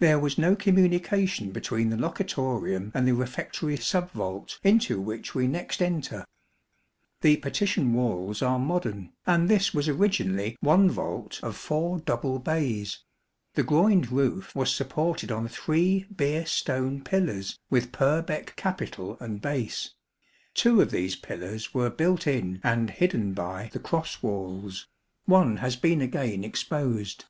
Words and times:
There 0.00 0.18
was 0.18 0.38
no 0.38 0.56
communication 0.56 1.52
between 1.52 1.90
the 1.90 1.96
locutorium 1.96 2.90
and 2.94 3.06
the 3.06 3.14
refectory 3.14 3.76
sub 3.76 4.10
vault 4.10 4.58
into 4.64 5.00
which 5.00 5.36
we 5.36 5.46
next 5.46 5.80
enter. 5.80 6.24
The 7.20 7.36
partition 7.36 7.92
walls 7.94 8.42
are 8.42 8.58
modern, 8.58 9.12
and 9.24 9.48
this 9.48 9.72
was 9.72 9.86
originally 9.88 10.56
one 10.58 10.90
vault 10.90 11.38
of 11.44 11.56
four 11.56 12.00
double 12.00 12.40
bays. 12.40 13.04
The 13.54 13.62
groined 13.62 14.10
roof 14.10 14.52
was 14.56 14.74
supported 14.74 15.30
on 15.30 15.46
three 15.46 16.06
Beer 16.16 16.44
stone 16.44 17.04
pillars 17.04 17.56
with 17.70 17.92
Purbeck 17.92 18.56
capital 18.56 19.16
and 19.20 19.40
base. 19.40 19.94
Two 20.54 20.80
of 20.82 20.90
these 20.90 21.14
pillars 21.14 21.72
were 21.72 21.88
built 21.88 22.26
in 22.26 22.60
and 22.64 22.90
hidden 22.90 23.32
by 23.32 23.70
the 23.72 23.78
cross 23.78 24.24
walls; 24.24 24.88
one 25.24 25.58
has 25.58 25.76
been 25.76 26.00
again 26.00 26.42
exposed. 26.42 27.26